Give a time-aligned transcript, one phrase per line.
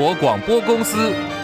[0.00, 1.39] 国广播公司。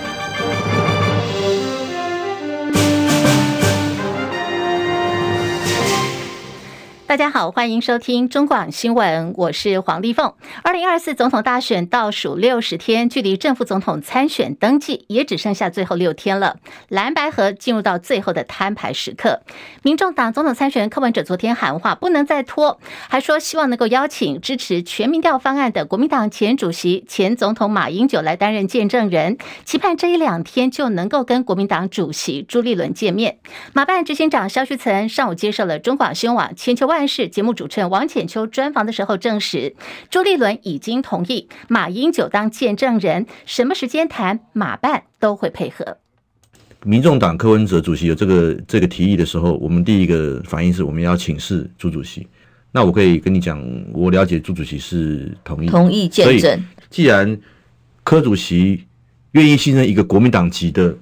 [7.16, 10.34] 大家好，欢迎收听中广新闻，我是黄丽凤。
[10.62, 16.58] 二零二四总统大选倒数六十天，距离正副总统参选登记也只剩下最后六天了。
[16.90, 19.40] 蓝白合进入到最后的摊牌时刻。
[19.82, 22.78] 民众党总统参选人柯文哲昨天喊话，不能再拖，
[23.08, 33.38] 还说希望能够邀请支持全民调方案的国民党前主席、前总统马英九来担任见证人，期盼这一两天就能够跟国民党主席朱立伦见面。
[33.72, 37.05] 马办执行长萧旭岑上午接受了中广新闻网千秋万。
[37.06, 39.76] 但是节目主持人王浅秋专访的时候证实，
[40.10, 45.98] 朱立伦已经同意马英九当见证人，什么时间谈马办都会配合。
[46.82, 52.26] 民众党柯文哲主席有这个这个提议的时候，我们第一个反应是我们要请示朱主席。
[52.72, 56.60] 那我可以跟你讲，我了解朱主席是同意同意见证。
[56.90, 57.38] 既然
[58.02, 58.84] 柯主席
[59.30, 60.92] 愿意信任一个国民党籍的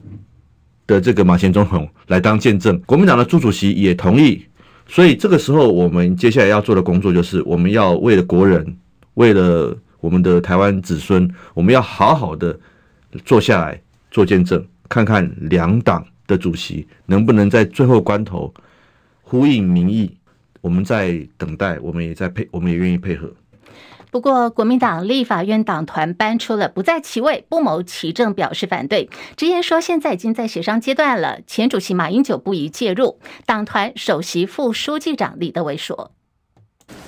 [0.86, 4.44] 的这个马前总统来当见证，国民党的朱主席也同意。
[4.86, 8.76] 所以这个时候，我们接下来要做的工作就是，我们要为了国人，
[9.14, 12.58] 为了我们的台湾子孙，我们要好好的
[13.24, 18.52] 坐下来做见证，看看两党的主席能不能在最后关头
[19.22, 20.14] 呼应民意。
[20.60, 23.30] 我们在等待，我们也在配，我们也愿意配合。
[24.14, 33.18] 不过，国民党立法院党团搬出了不在其位、不谋其政，表示反对，直言说现在已经在协商阶段了，前主席马英九不宜介入。
[33.44, 36.12] 党团首席副书记长李德维说：“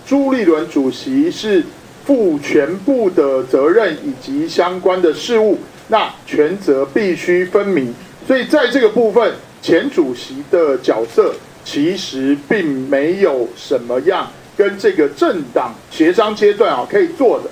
[0.04, 1.64] 朱立伦主席是
[2.04, 7.94] 负全部的责任以及相关的事务，那权责必须分明。
[8.26, 9.32] 所以在这个部分，
[9.62, 11.32] 前主席的角色
[11.64, 17.50] 其实并没有什么样。”跟这个政党协商阶段啊，可以做的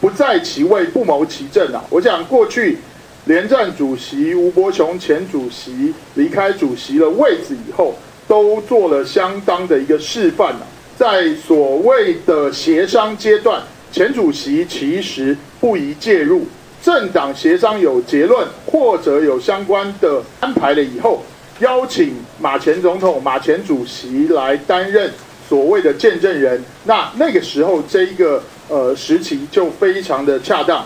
[0.00, 1.82] 不在其位不谋其政啊。
[1.88, 2.76] 我想过去
[3.24, 7.94] 连战主席吴伯雄前主席离开主席的位置以后，
[8.28, 10.62] 都做了相当的一个示范啊。
[10.98, 16.46] 在所谓的协商阶段，前主席其实不宜介入。
[16.82, 21.24] 政党协商有结论或者有相关的安排了以后，
[21.60, 25.10] 邀请马前总统、马前主席来担任。
[25.48, 30.84] 所谓的见证人，那那个时候这一个呃时期就非常的恰当。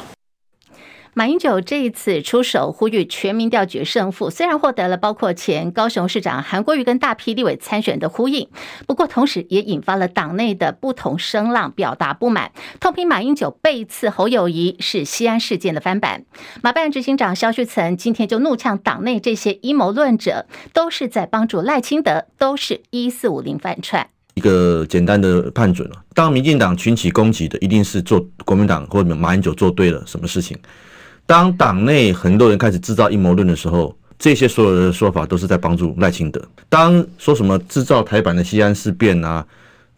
[1.19, 8.51] 马英九这一次出手呼吁全民调决胜负，虽然获得了包括前高雄市长韩国瑜跟大批立委参选的呼应，
[8.87, 16.27] 不过同时也引发了党内的不同声浪，表达不满，痛批马英九背刺侯友宜是西安事件的翻版。
[16.63, 24.11] 马办执行长萧旭岑今天就怒呛党内这些阴谋论者，都是在帮助赖清德，都是一四五零反串。
[24.37, 30.57] 一个简单的判准了，当民进党群起攻击的，一定是做国民党或者马英九做对了什么事情。
[31.25, 36.41] 当党内很多人开始制造阴谋论的时候，这些所有的说法都是在帮助赖清德。
[36.69, 39.45] 当说什么制造台版的西安事变啊，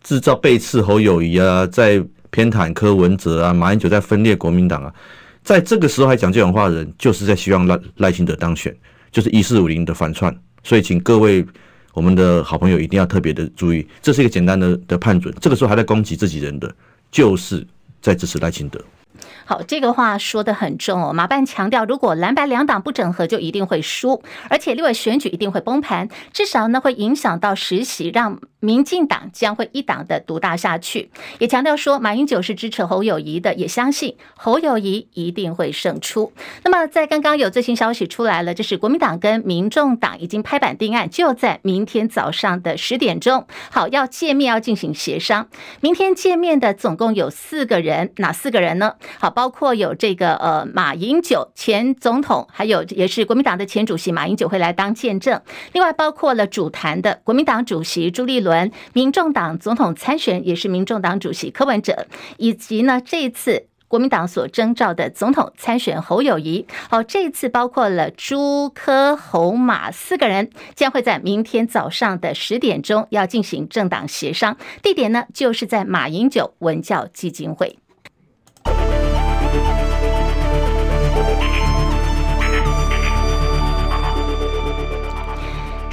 [0.05, 2.01] 制造背刺侯友谊啊，在
[2.31, 4.95] 偏袒柯文哲啊，马英九在分裂国民党啊，
[5.43, 8.73] 在这个时候还讲这种话的人，就是在希望赖赖清德当选，
[9.11, 10.33] 就是一四五零的反串。
[10.63, 11.45] 所以，请各位。
[11.99, 15.35] 我们的好朋友一定要特别的注意，这是一个简单的的判准。
[15.41, 16.73] 这个时候还在攻击自己人的，
[17.11, 17.67] 就是
[18.01, 18.81] 在支持赖清德。
[19.45, 21.13] 好，这个话说得很重哦。
[21.13, 31.11] 马办强调，如果蓝白两党不整合，就一定会输，而且立委选举一定会崩盘，至少呢会影响到实习，让民进党将会一党的独大下去。
[31.39, 36.33] 也强调说，马英九是支持侯友谊的，也相信侯友谊一定会胜出。
[36.65, 45.49] 那么，在刚刚有最新消息出来了，就是国民党跟民众党已经拍板定案，就在明天早上的十点钟，好要见面，要进行协商。
[45.81, 48.97] 明天见面的总共有四个人，哪四个人呢？
[49.19, 49.33] 好。
[49.39, 55.41] 包括有这个呃马英九前总统，还有也是国民党的前主席马英九会来当见证。
[55.73, 58.48] 另外包括了主坛的国民党主席朱立伦、
[58.93, 62.07] 民众党总统参选也是民众党主席柯文哲，
[62.37, 66.67] 以及呢这一次国民党所征召的总统参选侯友谊。
[66.91, 77.79] 好，这一次包括了朱科侯马四个人，将会在明天早上的十点钟要进行政党协商，地点呢就是在马英九文教基金会。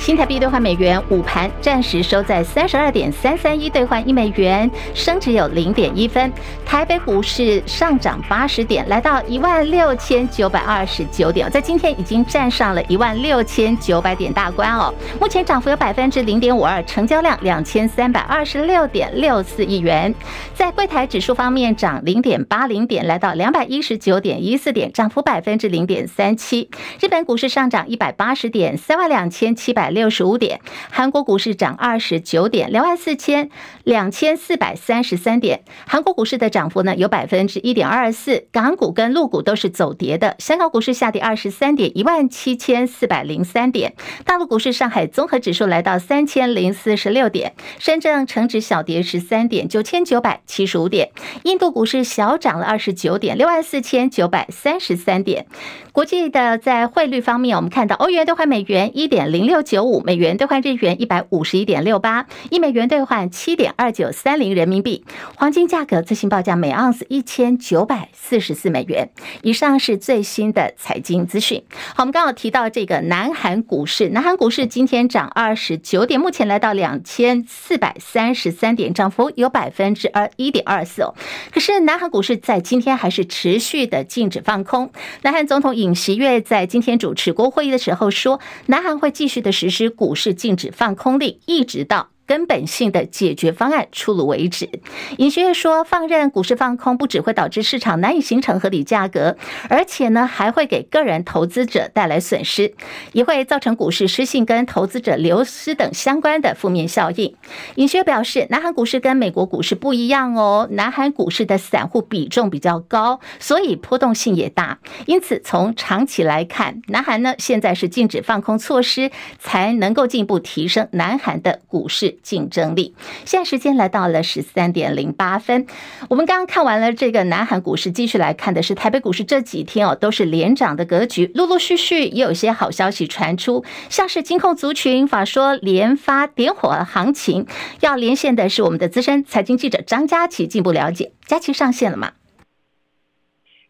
[0.06, 6.32] 新台币兑换美元，午盘暂时收在三十二点三三一兑换一美元，升值有零点一分。
[6.64, 14.94] 台北股市上涨八十点，来到一万六千九百二十九点，在今天已经站上了一万六千九百点大关哦。
[15.20, 20.14] 目前涨幅有百分之零点五二，成交量两千三百二十六点六四亿元。
[20.54, 26.70] 在柜台指数方面，涨零点八零点，来到两百一十九点一四点，涨幅百分之零点三七。
[27.02, 30.60] 日本股市上涨一百八十点，三万两千七百六十五点。
[30.92, 33.50] 韩国股市涨二十九点，两万四千
[33.84, 35.64] 两千四百三十三点。
[35.88, 38.46] 韩国股市的涨幅呢有百分之一点二四。
[38.52, 40.36] 港股跟陆股都是走跌的。
[40.38, 43.96] 香港股市下跌二十三点，一万七千四百零三点。
[44.26, 51.10] 大陆股市上海综合指数来到三千零四十六点，深圳成指小跌十三点，九千九百七十五点。
[51.44, 55.46] 印度股市小涨了二十九点，六万四千九百三十三点。
[55.94, 65.06] 国际的在汇率方面，我们看到欧元兑换美元一点零六九五，美元兑换日元一百五十一点六八，一美元兑换七点二九三零人民币。
[65.36, 69.10] 黄金价格最新报价每盎司一千九百四十四美元。
[69.42, 71.64] 以上是最新的财经资讯。
[71.96, 81.14] 好，我们刚好提到这个南韩股市，南韩股市今天涨二十九点，目前来到两千四百三十三点，涨幅有百分之二一点二四哦。
[81.52, 84.92] 可是南韩股市在今天还是持续的禁止放空。
[85.24, 92.15] 南韩总统尹锡悦在今天主持国会议的时候说，南韩会继续的实施股市禁止放空令，一直到。
[92.26, 94.70] 根本性的解决方案出炉为止。
[95.18, 99.38] 尹锡悦说，放任股市放空不只会导致市场难以形成合理价格，
[99.70, 102.74] 而且呢还会给个人投资者带来损失，
[103.14, 107.36] 也会造成股市失信跟投资者流失等相关的负面效应。
[107.76, 114.80] 尹学表示，南韩股市跟美国股市不一样哦，南韩股市的散户比重比较高，所以波动性也大。
[115.06, 122.15] 因此，从长期来看，南韩呢现在是禁止放空措施，才能够进一步提升南韩的股市。
[122.22, 122.96] 竞争力。
[123.26, 125.66] 现在时间来到了十三点零八分，
[126.10, 129.24] 我们刚刚看完了这个南韩股市，继续来看的是台北股市。
[129.24, 137.48] 这几天哦，都是连涨的格局，陆陆续续也有些好消息传出，像是金控族群法说连发点火行情。
[137.80, 141.12] 要连线的是我们的资深财经记者张佳琪，进一步了解。
[141.26, 142.12] 佳琪上线了吗？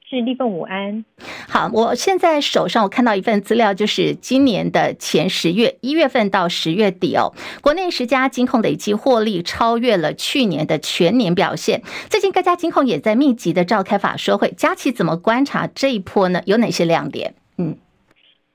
[0.08, 1.04] 是立凤午安，
[1.50, 11.82] 好，我现在手上我看到一份资料，就是今年的前十月，一月份到十月底哦，国内十家金控累计获利超越了去年的全年表现。
[12.08, 16.42] 最近各家金控也在密集的召开法说会，佳琪怎么观察这一波呢？
[16.46, 17.34] 有哪些亮点？
[17.58, 17.76] 嗯。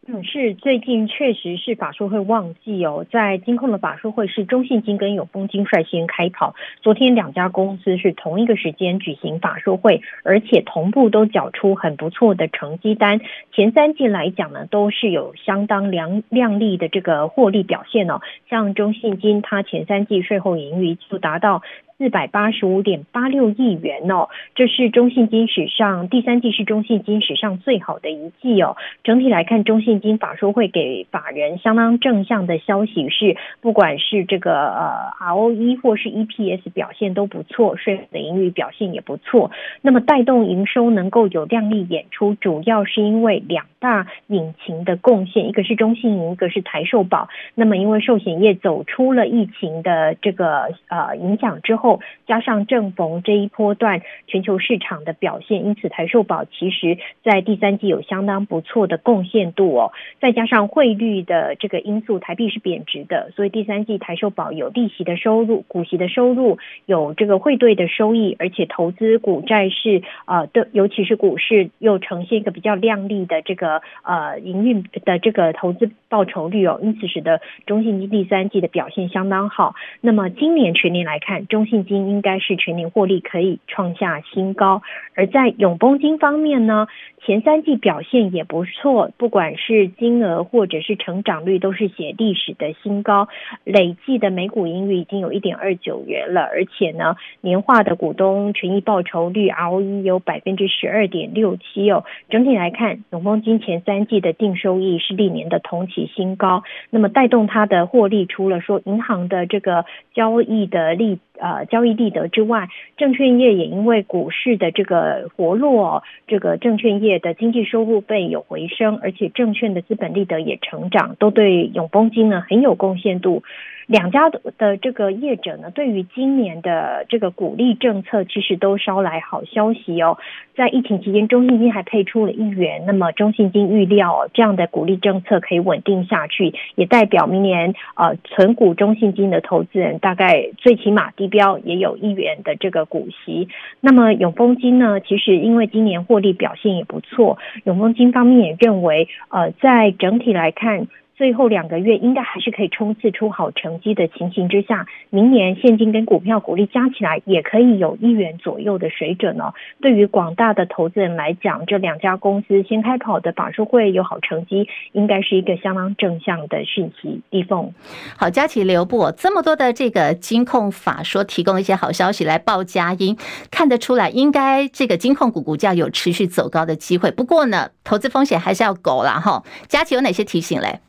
[0.09, 6.55] 嗯，是最近确实是法说会旺季哦，在金控的法说会是中信金跟永丰金率先开跑。
[6.81, 13.21] 昨天两家公司是同一个时间举行法说会，而且同步都缴出很不错的成绩单。
[13.53, 18.23] 前三季来讲呢，都是有相当亮亮丽的这个获利表现哦。
[18.49, 21.63] 像中信金，它前三季税后盈余就达到。
[22.01, 28.79] 四百八十五点八六亿元哦，这是中信金史上第三季是中信金史上最好的一季哦。
[29.05, 39.51] 整体来看，中信现金法说会给法人相当正向的消息是，不管是这个呃 ROE 或是 EPS 表现都不错，税的盈余表现也不错。
[39.83, 47.29] 那么带动营收能够有亮丽演出，主要是因为两大引擎的贡献，一个是中信银，一个是台寿保。
[47.57, 52.01] 那么因为寿险业走出了疫情的这个呃影响之后。
[52.27, 59.93] 加上正逢这一波段全球市场的表现，因此台寿保其实在第三季有相当不错的贡献度哦。
[60.21, 79.75] 再加上汇率的这个因素，台币是贬值的，所以第三季台寿保有利息的收入、股息的收入，有这个汇兑的收益，而且投资股债市呃的，尤其是股市又呈现一个比较亮丽的这个呃营运的这个投资报酬率哦，因此使得中信金第三季的表现相当好。
[80.03, 84.83] 那么今年全年来看，中信金应该是全年获利可以创下新高，
[85.15, 86.89] 而在永丰金方面呢，
[87.25, 93.29] 前三季表现也不错，不管是金额或者是成长率都是写历史的新高，
[93.65, 102.05] 累计的每股盈余已经有一点二九元了，而且呢，年化的股东权益报酬率 ROE 有百分之十二点六七哦。
[102.29, 111.19] 整体来看，永丰金前三季的净收益是历年的同期新高，那么带动它的获利，除了说银行的这个交易的利。
[111.41, 123.43] 呃交易利得之外，证券业也因为股市的这个活络，这个证券业的经济收入倍有回升，而且证券的资本利得也成长，都对永丰金呢很有贡献度。
[123.87, 130.17] 两家的这个业者呢，对于今年的这个股利政策，其实都捎来好消息哦。
[130.55, 143.49] 在疫情期间，中信金还配出了一元，那么中信金预料这样的股利政策可以稳定下去，也代表明年呃存股中信金的投资人大概最起码低标也有一元的这个股息。
[143.81, 150.89] 那么永丰金呢，其实因为今年获利表现也不错，永丰金方面也认为呃在整体来看。
[151.21, 159.53] 最后两个月应该还是可以冲刺出好成绩的情形之下，明年现金跟股票股利加起来也可以有一元左右的水准哦。
[159.83, 167.21] 对于广大的投资人来讲，这两家公司先开跑的法说会有好成绩，应该是一个相当正向的讯息。
[167.29, 167.75] 立凤，
[168.17, 173.15] 好，佳琪留步，这么多的这个金控法说提供一些好消息来报佳音，
[173.51, 177.11] 看得出来应该这个金控股股价有持续走高的机会。
[177.11, 179.43] 不过呢，投资风险还是要够啦哈。
[179.69, 180.81] 佳琪有哪些提醒嘞？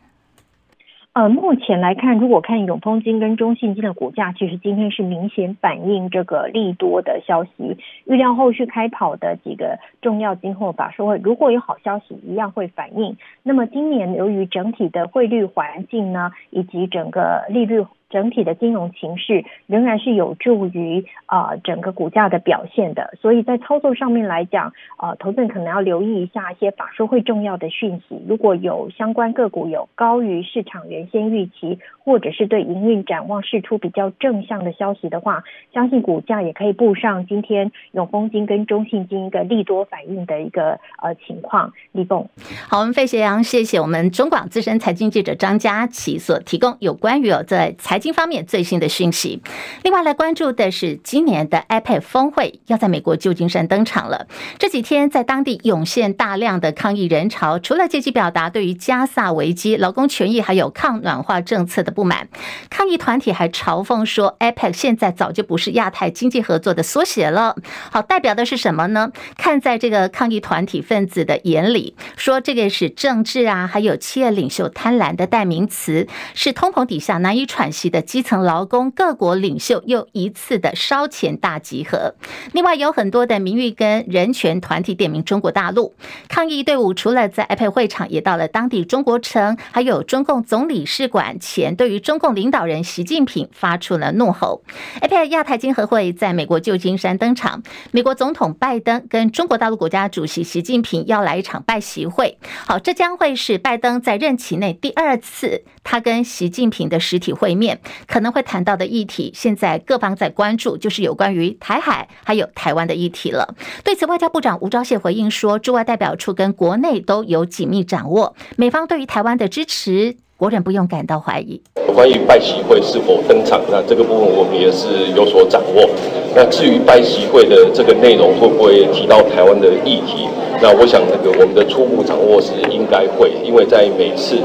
[1.14, 7.78] 呃，目前来看，如果看永丰金跟中信金的股价，其实今天是明显反映这个利多的消息。
[8.06, 13.18] 预料后续开跑的几个重要金货法说会，如果有好消息，一样会反映。
[13.44, 17.86] 那么今年由于整体的汇率环境呢，以及整个利率。
[18.12, 28.22] 整体的金融情势仍然是有助于啊整个股价的表现的，所以在操作上面来讲，啊投资人可能要留意一下一些法说会重要的讯息。
[28.28, 41.72] 如果有相关个股有高于市场原先预期，或者是对营运展望释出比较正向的消息的话，相信股价也可以步上今天永丰金跟中信金一个利多反应的一个呃情况。
[41.94, 42.28] 立凤，
[42.68, 48.02] 好，我们费学阳，谢谢我们中广资深财经记者张佳琪所提供有关于哦在财。
[48.02, 49.44] 经方面最新的讯息，
[49.84, 54.26] 另外来关注的是今年的 iPad 峰会要在美国旧金山登场了。
[54.58, 62.30] 这几天在当地涌现大量的抗议人潮，除了借机表达对于加萨危机、劳工权益还有抗暖化政策的不满，
[62.70, 67.56] 抗议团体还嘲讽说，APEC 现在早就不是亚太经济合作的缩写了。
[67.92, 69.12] 好，代表的是什么呢？
[69.38, 82.16] 看在这个抗议团体分子的眼里，说这个是政治啊，还有企业领袖贪婪的代名词，是通膨底下难以喘息的基层劳工，各国领袖又一次的烧钱大集合。
[82.54, 85.94] 另外，有很多的名誉跟人权团体点名中国大陆
[86.28, 94.62] 抗议队伍，除了在 APEC 会场，也到了当地中国城，还有中共总领事馆前，对于中共领导人习近平发出了怒吼。
[95.02, 102.38] APEC 亚太经合会在美国旧金山登场，美国总统拜登跟中国大陆国家主席习近平要来一场拜习会。
[102.68, 107.82] 好，这将会是拜登在任期内第二次他跟习近平的实体会面。
[108.06, 113.56] 可能会谈到的议题，现在各方在关注，就是有关于台海还有台湾的议题了。
[113.84, 121.62] 对此，外交部长吴钊燮回应说，驻外代表处跟国内都有紧密掌握，美方对于台湾的支持，国人不用感到怀疑。
[121.94, 125.88] 关于拜习会是否登场，那这个部分我们也是有所掌握。
[126.36, 130.26] 那至于拜习会的这个内容会不会提到台湾的议题，
[130.60, 134.38] 那我想那个我们的初步掌握是应该会，因为在每次。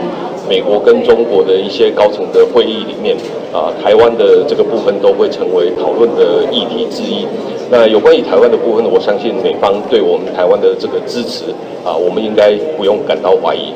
[0.48, 3.16] 美国跟中国的一些高层的会议里面，
[3.52, 7.26] 啊，台湾的这个部分都会成为讨论的议题之一。
[7.68, 11.46] 那有关于台湾的部分，我相信美方对我们台湾的这个支持，
[11.82, 13.74] 啊，我们应该不用感到怀疑。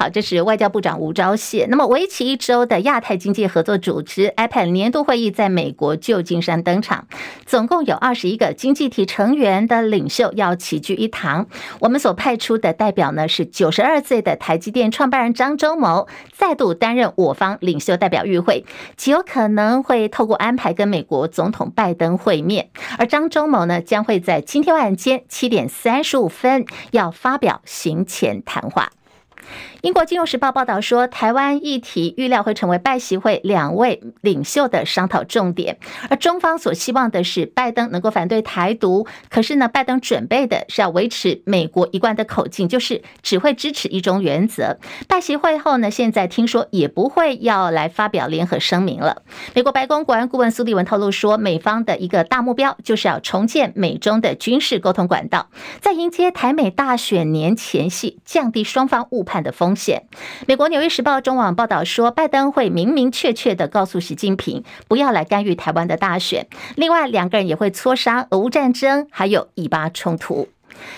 [0.00, 1.66] 好，这是外交部长吴钊燮。
[1.68, 7.08] 那么，为期一周的亚太经济合作组织 APEC 年度会议在美国旧金山登场，
[7.44, 11.48] 总共有二十一个经济体成员的领袖要齐聚一堂。
[11.80, 18.64] 我们所派出的代表呢，是九十二岁的台积电创办人张忠谋，再度担任我方领袖代表与会，
[18.96, 22.70] 极有可能会透过安排跟美国总统拜登会面。
[22.98, 28.92] 而张忠谋呢，将会在今天晚间七点三十五分要发表行前谈话。
[29.82, 35.78] 英国金融时报报道说，台湾议题预料会成为拜习会两位领袖的商讨重点。
[36.10, 39.06] 而中方所希望的是，拜登能够反对台独。
[39.30, 44.78] 可是呢，拜登准备的是要维持美国一贯的口径，就是只会支持一中原则。
[45.06, 49.22] 拜习会后呢，现在听说也不会要来发表联合声明了。
[49.54, 59.67] 美国白宫国安顾问苏利文透露说，美方的一个大目标就是要重建美中的军事沟通管道，在迎接台美大选年前夕，降低双方误判的风。
[59.68, 60.04] 风险。
[60.46, 66.46] 美国《纽约时报》中网报道说，拜登会明明确确的告诉习近平，不要来干预台湾的大选。
[66.74, 70.48] 另外，两个人也会磋商俄乌战争，还有以巴冲突。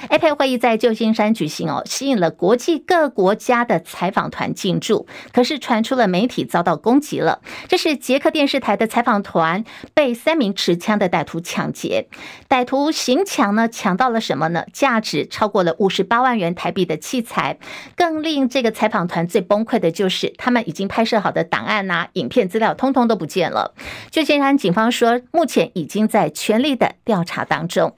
[0.08, 7.40] APEC 会议在旧金山举行哦，吸引了国际各国家的采访团进驻，可是传出了媒体遭到攻击了。
[7.68, 12.08] 这是捷克电视台的采访团被三名持枪的歹徒抢劫，
[12.48, 14.64] 歹徒行抢呢，抢到了什么呢？
[14.72, 17.58] 价值超过了五十八万元台币的器材。
[17.96, 23.74] 更令这个采访团最崩溃的就是，他们已经拍摄好的档案呐、影片资料，通通都不见了。
[24.10, 27.94] 旧金山警方说，目前已经在全力的调查当中。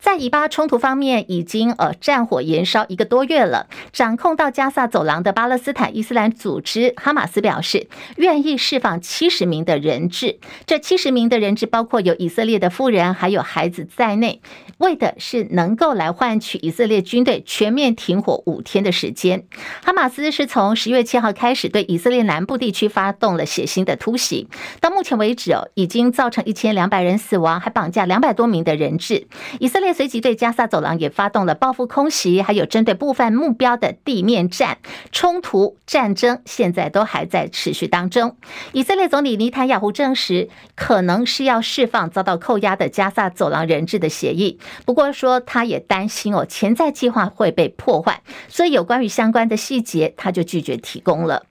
[0.00, 3.66] 在以巴冲突方面，已经呃战火延烧一个多月了。
[3.92, 10.38] 掌控到加萨走廊的巴勒斯坦伊斯兰组织哈马斯表示，愿意释放七十名的人质。
[10.66, 14.40] 这七十名的人质包括有以色列的妇人，还有孩子在内，
[14.78, 19.44] 为的是能够来换取以色列军队全面停火五天的时间。
[19.84, 24.48] 哈马斯是从十月七号开始对以色列南部地区发动了血腥的突袭，
[24.80, 29.26] 到目前为止哦，已经造成一千两百人死亡，还绑架两百多名的人质。
[29.58, 34.78] 以色列随即对加萨走廊也发动了报复空袭，还有针对部分目标的地面战。
[35.12, 38.36] 冲突战争现在都还在持续当中。
[38.72, 44.58] 以色列总理尼坦雅胡证实，可能是要释放遭到扣押的加萨走廊人质的协议。
[44.84, 51.46] 不过说他也担心哦，潜在计划会被破坏，所以有关于相关的细节，他就拒绝提供了。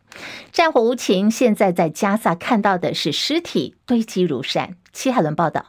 [0.52, 4.76] 战火无情，现在在加萨看到的是尸体堆积如山。
[4.92, 5.66] 齐海伦报道。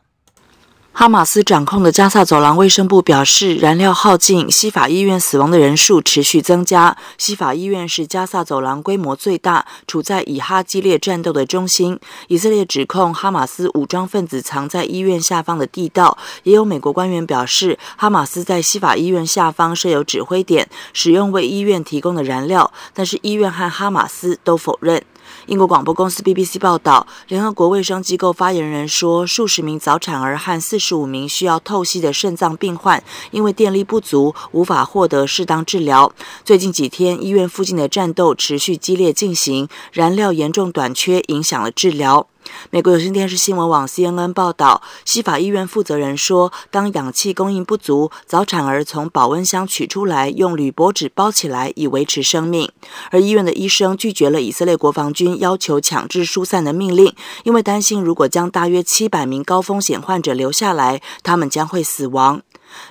[0.92, 6.94] 哈马斯掌控的加萨走廊卫生部表示，燃料耗尽，西法医院死亡的人数持续增加。
[7.16, 11.99] 西法医院是加萨走廊规模最大、处在以哈激烈战斗的中心。
[12.28, 16.18] 以色列指控哈马斯武装分子藏在医院下方的地道。
[16.42, 25.02] 也有美国官员表示，哈马斯在西法医院下方设有指挥点，使用为医院提供的燃料，但是医院和哈马斯都否认。
[25.47, 36.12] 英国广播公司 BBC 报道，联合国卫生机构发言人说，数十名早产儿和四十五名需要透析的肾脏病患，因为电力不足，无法获得适当治疗。
[36.44, 42.26] 最近几天，医院附近的战斗持续激烈进行，燃料严重短缺，影响了治疗。
[42.71, 52.71] 美国有线电视新闻网 CNN 报道，西法医院负责人说，当氧气供应不足，早产儿从保温箱取出来，用铝箔纸包起来以维持生命。
[53.11, 57.14] 而医院的医生拒绝了以色列国防军要求强制疏散的命令，
[57.45, 62.42] 因为担心如果将大约七百名高风险患者留下来，他们将会死亡。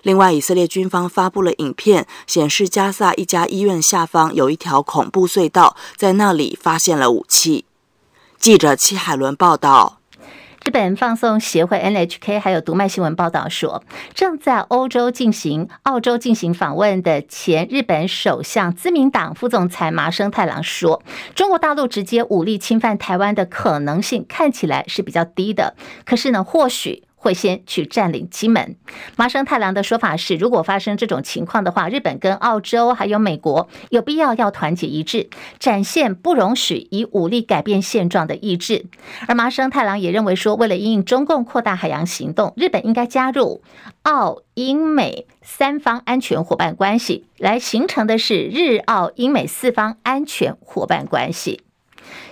[0.03, 7.63] 另外，以色列军方发布了影片，显示加萨一家医院下方有一条恐怖隧道，在那里发现了武器。
[8.39, 10.00] 记者戚海伦报道，
[10.63, 21.03] 日本放送协会 NHK 还有读卖新闻报道说，正在欧洲进行、澳洲进行访问的前日本首相自民党副总裁麻生太郎说，
[21.36, 27.03] 中国大陆直接武力侵犯台湾的可能性看起来是比较低的，可是呢，或许。
[27.19, 28.77] 会先去占领金门。
[29.17, 35.29] 麻生太郎的说法是，如果发生这种情况的话，日本跟澳洲还有美国有必要要团结一致，
[35.60, 38.86] 展现不容许以武力改变现状的意志。
[39.27, 43.62] 而麻生太郎也认为说，为了因应中共扩大海洋行动，日本应该加入
[44.03, 51.62] 澳英美三方安全伙伴关系，来形成的是日澳英美四方安全伙伴关系。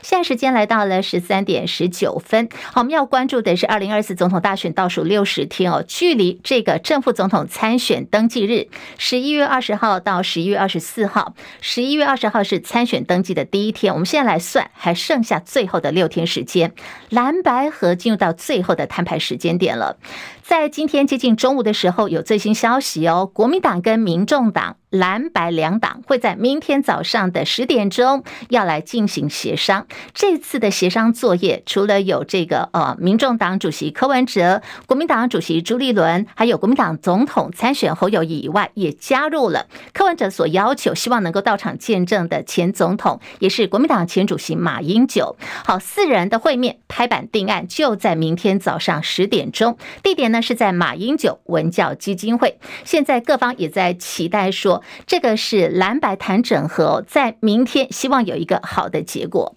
[0.07, 16.71] 现在时间来到了十三点十九分，好，我们要关注的是二零二四总统大选倒数六十天哦，距离这个正副总统参选登记日十一月二十号到十一月二十四号，十一月二十号是参选登记的第一天，我们现在来算，还剩下最后的六天时间，
[17.09, 19.97] 蓝白合进入到最后的摊牌时间点了。
[20.41, 29.85] 在今天接近中午的时候，有最新消息哦，国民党跟民众党蓝白两党会在明天早上的十点钟要来进行协商。
[30.13, 45.35] 这次的协商作业，除了有这个呃，民众党主席柯文哲、国民党主席朱立伦，还有国民党总统参选侯友宜以外，也加入了柯文哲所要求，希望能够到场见证的前总统，也是国民党前主席马英九。
[45.65, 50.41] 好，四人的会面拍板定案，就在明天早上十点钟，地点呢？
[50.41, 59.56] 是在马英九文教基金会，现在各方也在期待说，这个是蓝白谈整合，在明天希望有一个好的结果。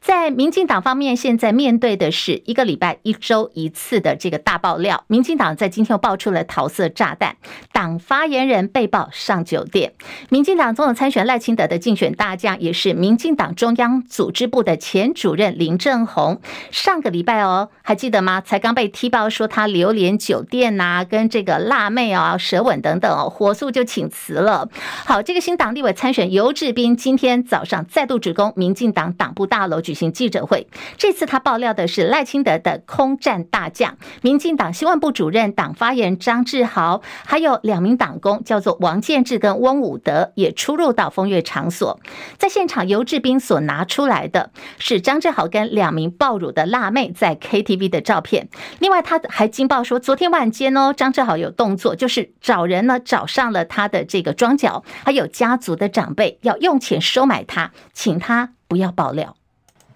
[0.01, 5.03] 在民进党方面，现在面对的是一个礼拜一周一次的这个大爆料。
[5.05, 7.35] 民进党在今天又爆出了桃色炸弹，
[7.71, 9.93] 党发言人被曝上酒店。
[10.29, 18.41] 民进党总统参选赖清德的竞选大将，也是民进党中央组织部的前主任林正宏，上个礼拜哦，还记得吗？
[18.41, 24.67] 才刚被踢爆说他流连酒店呐、跟这个辣妹啊舌吻等等哦，火速就请辞了。
[25.05, 29.45] 好，这个新党立委参选游志斌今天早上再度指控民进党党部。
[29.51, 30.67] 大楼举行记者会。
[30.97, 41.99] 这次他爆料的是赖清德的空战大将，民进党新闻部主任、党发言人张志豪，还有两名党工，叫做王建志跟翁武德，也出入到风月场所。
[42.39, 48.49] 在现场，游志斌所拿出来的是张志豪跟两名爆乳的辣妹在 KTV 的照片。
[48.79, 59.35] 另外，他还惊爆说，昨天晚间哦，张志豪有动作，就是找人呢找上了他的这个庄脚，还有家族的长辈要用钱收买他，请他不要爆料。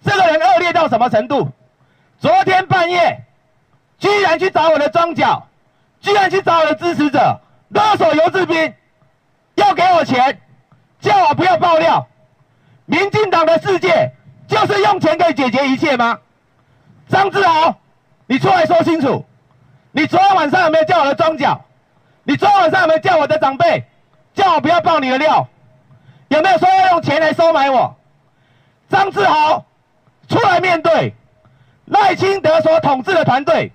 [0.06, 1.50] 这个人恶劣到什么程度？
[2.20, 3.26] 昨天半夜
[3.98, 5.48] 居然去找我的庄脚，
[6.00, 8.72] 居然去找我的支持者，勒索游志斌，
[9.56, 10.40] 要给我钱，
[11.02, 12.08] 叫我不要爆料。
[12.86, 14.14] 民进党的世界
[14.48, 16.20] 就是用钱可以解决一切吗？
[17.10, 17.76] 张志豪，
[18.28, 19.26] 你出来说清楚，
[19.92, 21.60] 你昨天晚上有没有叫我的庄脚？
[22.24, 23.84] 你昨天晚上有没有叫我的长辈，
[24.36, 25.48] 叫我不要爆你的料？
[26.28, 27.96] 有没有说要用钱来收买我？
[28.88, 29.66] 张志豪。
[30.28, 31.14] 出来面对
[31.86, 33.72] 赖清德所统治的团队，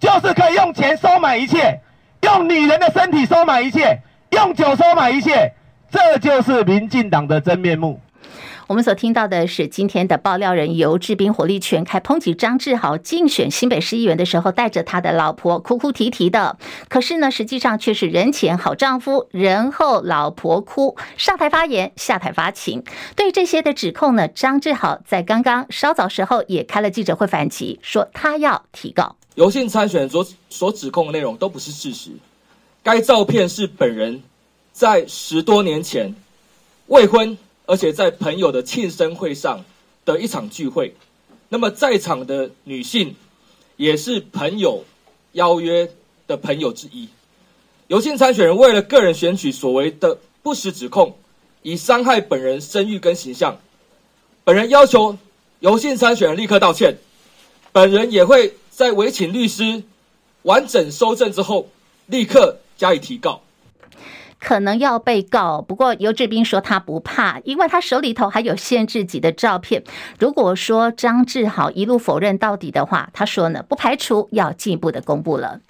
[0.00, 1.80] 就是可以用钱收买一切，
[2.22, 5.52] 用女人的身体收买一切，用酒收买一切，
[5.90, 8.00] 这就是民进党的真面目。
[8.68, 16.56] 我们所听到的是今天的爆料人游志斌火力全开抨击张志豪竞选新北市议员的时候带着他的老婆哭哭啼啼的，
[16.88, 22.84] 可是呢，实际上却是人前好丈夫，人后老婆哭，上台发言，下台发情。
[23.16, 29.16] 对这些的指控呢，张志豪在刚刚稍早时候也开了记者会反击，说他要提告。
[29.34, 32.10] 游姓参选所所指控的内容都不是事实，
[32.82, 34.22] 该照片是本人
[34.72, 36.14] 在十多年前
[36.86, 37.36] 未婚。
[37.66, 39.64] 而且在朋友的庆生会上
[40.04, 40.94] 的一场聚会，
[41.48, 43.14] 那么在场的女性
[43.76, 44.84] 也是朋友
[45.32, 45.90] 邀约
[46.26, 47.08] 的朋友之一。
[47.88, 51.16] 游姓参选人为了个人选举所谓的不实指控，
[51.62, 53.58] 以伤害本人声誉跟形象，
[54.44, 55.16] 本人要求
[55.60, 56.96] 游姓参选人立刻道歉。
[57.70, 59.82] 本人也会在委请律师
[60.42, 61.68] 完整收证之后，
[62.06, 63.42] 立刻加以提告。
[64.42, 69.84] 可能要被告，不过尤志斌说他不怕，因为他手里头还有限制级的照片。
[70.18, 75.60] 如果说张志豪一路否认到底的话，他说呢，不排除要进一步的公布了。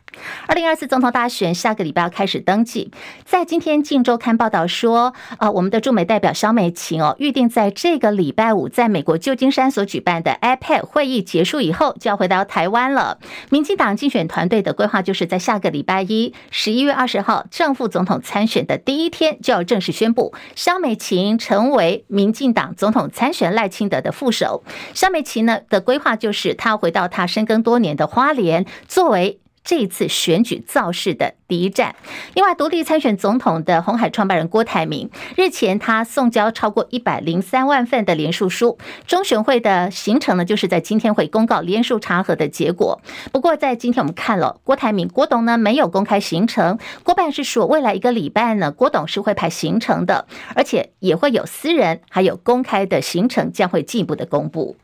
[0.47, 2.91] 二零二四总统大选下个礼拜要开始登记，
[3.25, 13.19] 在今天《镜周刊》报道说，呃，我们的驻美代表萧美琴哦，预定在这个礼拜五在美国旧金山所举办的 IPAD 会议结束以后，就要回到台湾了。
[13.51, 24.63] 民进党竞选团队的规划就是在下个礼拜一，十一月二十号，正副总统参选的第一天，就要正式宣布萧美琴成为民进党总统参选赖清德的副手。
[24.95, 29.42] 萧美琴呢的规划就是，她要回到她深耕多年的花莲，作为。
[29.65, 31.95] 这一次选举造势的第一站。
[32.35, 38.79] 另外，独立参选总统的红海创办人郭台铭日前他送交超过一百零三万份的联署书。
[39.07, 43.01] 中选会的行程呢，就是在今天会公告联署查核的结果。
[43.31, 54.77] 不过，在今天我们看了郭台铭郭董呢没有公开行程，郭办是说未来一个礼拜呢，郭董是会排行程的，而且也会有私人还有公开的行程将会进一步的公布。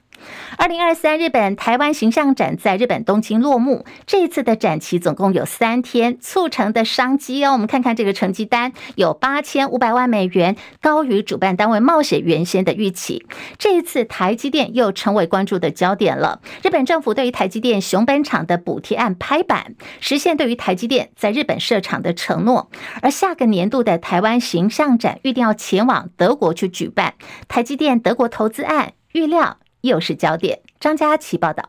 [0.56, 3.84] 二零二三日本台湾形象展在日本东京落幕。
[4.06, 13.26] 这一次的展期总共有三天，促成的商机哦，我们看看这个成绩单，有八千五百万美元，高于主办单位冒险原先的预期。
[13.58, 16.40] 这一次台积电又成为关注的焦点了。
[16.62, 22.70] 日本政府对于台积电熊本厂的补贴案拍板，实现对于台积电在日本设厂的承诺。
[23.02, 27.14] 而下个年度的台湾形象展预定要前往德国去举办，
[27.48, 29.58] 台积电德国投资案预料。
[29.80, 30.60] 又是焦点。
[30.80, 31.64] 张佳琪报道，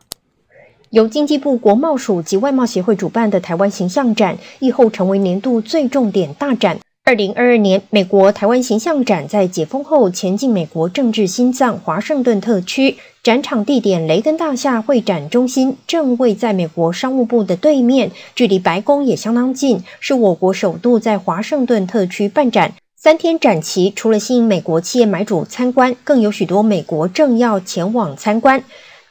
[0.90, 6.78] 由经济部国贸署及外贸协会主办的台湾形象展，疫后成为年度最重点大展。
[7.02, 22.74] 二零二二年，美国台湾形象展在解封后前进美国政治心脏华盛顿特区，展场地点雷根大厦会展中心正位在美国商务部的对面，距离白宫也相当近，是我国首度在华盛顿特区办展。
[23.02, 28.62] 三天展期，除了吸引美国企业买主参观，更有许多美国政要前往参观。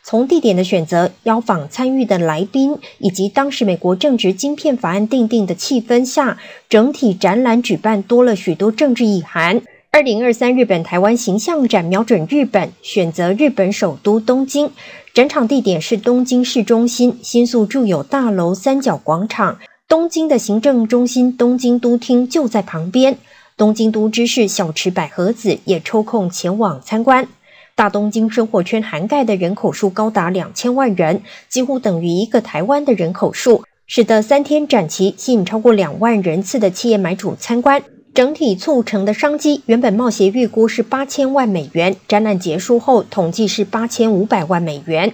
[0.04, 6.38] 从地点的选择、邀访参与的来宾，以及当时美国正值晶片法案定定的气氛下，
[6.69, 9.60] 整体展览举办多了许多政治意涵。
[9.89, 14.69] 二零二三日本台湾形象展瞄准日本，选择日本首都东京，
[15.15, 23.17] 展场地点是东京市中心新宿住友大楼三角广场，东京的行政中心东京都厅就在旁边。
[23.60, 27.28] 东京都知事小池百合子也抽空前往参观。
[27.76, 37.84] 大东京生活圈涵盖的人口数高达两千万人，几乎等于一个台湾的人口数，使得三天展期吸引超过两万人次的企业买主参观。
[38.13, 45.12] 整体促成的商机原本贸协预估是八千万美元，展览结束后统计是八千五百万美元。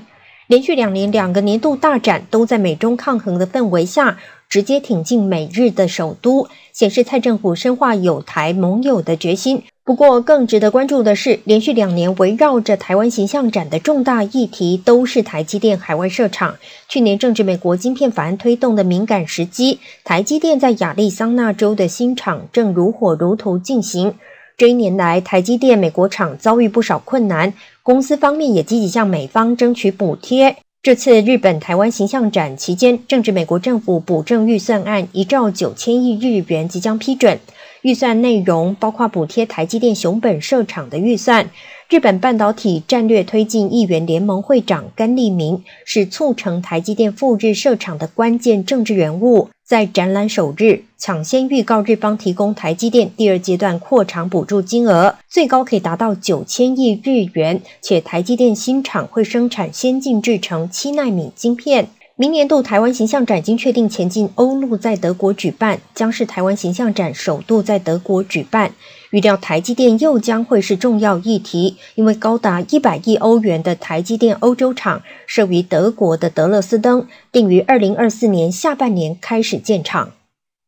[0.48, 9.64] 连续两年两个年度大展都在美中抗衡的氛围下，直接挺进美日的首都，显示蔡政府深化友台盟友的决心。
[9.84, 16.56] 不过，更值得关注的是，连续两年围绕着台湾形象展的重大议题，都是台积电海外设厂。
[16.90, 24.16] 去年正值美国晶片法案推动的敏感时机，台积电在亚利桑那州的新厂正如火如荼进行。
[24.58, 27.54] 这一年来，台积电美国厂遭遇不少困难，
[27.84, 30.56] 公司方面也积极向美方争取补贴。
[30.86, 37.40] 这次日本台湾形象展期间，正值美国政府补正预算案一兆九千亿日元即将批准。
[37.82, 41.50] 预算内容包括补贴台积电熊本设厂的预算。
[41.88, 61.90] 日本半导体战略推进议员联盟会长甘利明是促成台积电赴日设厂的关键政治人物，在展览首日抢先预告日方提供台积电第二阶段扩厂补助金额，最高可以达到九千亿日元，且台积电新厂会生产先进制程七纳米晶片。
[62.18, 68.72] 明年度台湾形象展已经确定前进欧陆在德国举办，将是台湾形象展首度在德国举办。
[69.10, 80.14] 预料台积电又将会是重要议题，因为高达一百亿欧元的台积电欧洲厂设于德国的德勒斯登，定于二零二四年下半年开始建厂。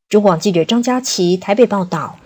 [0.10, 2.18] 中广记者张佳琪台北报道。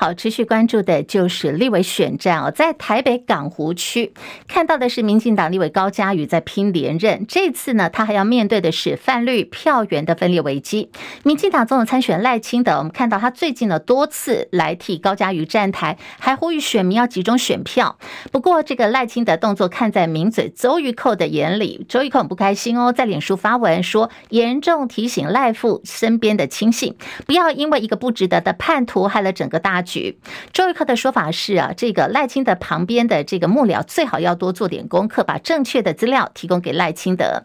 [0.00, 4.12] 好，持续关注的就是立委选战哦，在台北港湖区
[4.46, 10.88] 看到的是民进党立委高嘉瑜在拼连任，这次呢，他还要面对的是泛绿票源的分裂危机。
[11.24, 17.98] 民进党总统参选赖清德，我们看到他最近呢多次来替高嘉瑜站台，还呼吁选民要集中选票。
[18.30, 26.94] 不过，这个赖清德动作看在名嘴周玉蔻的眼里，周玉蔻很不开心哦，在脸书发文说，严重提醒赖父身边的亲信，
[27.26, 30.18] 不要因为一个不值得的叛徒害了整个大局。
[30.52, 37.44] 周玉克的说法是啊，这个赖清德旁边的这个幕僚最好要多做点功课，把正确的资料提供给赖清德。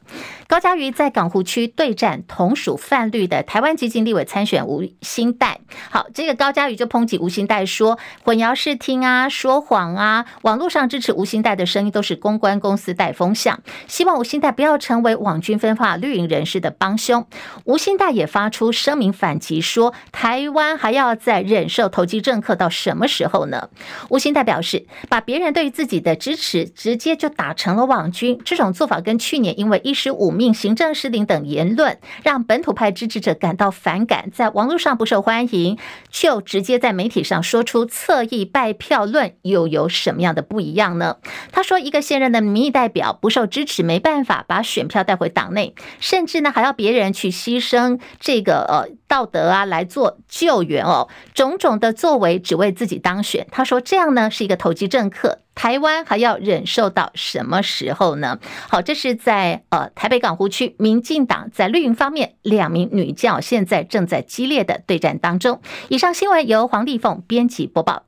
[0.53, 5.61] 高嘉瑜在港湖区对战同属泛绿的台湾基金立委参选吴新代。
[5.89, 17.25] 好，这个高嘉瑜就抨击吴新代说混淆视听啊，说谎啊，网络上支持吴新代的声音都是公关公司带风向，希望吴新代不要成为网军分化绿营人士的帮凶。
[17.63, 23.69] 吴新代也发出声明反击说，台湾还要再忍受投机政客到什么时候呢？
[24.09, 35.77] 吴新代表示，把别人对于自己的支持直接就打成了网军，这种做法跟去年因为一十五命行政失灵等言论，让本土派支持者感到反感，在网络上不受欢迎，
[36.09, 41.15] 就直接在媒体上说出侧翼败票论，又有什么样的不一样呢？
[41.53, 53.45] 他说，一个现任的民意代表不受支持，没办法把选票带回党内，甚至呢还要别人去牺牲这个呃道德啊来做救援哦，种种的作为只为自己当选。
[53.51, 55.37] 他说这样呢是一个投机政客。
[55.53, 58.39] 台湾还要忍受到什么时候呢？
[58.67, 65.61] 好，这是在呃台北港湖区民进党在绿营方面两名女将现在正在激烈的对战当中。
[65.89, 68.05] 以上新闻由黄丽凤编辑播报。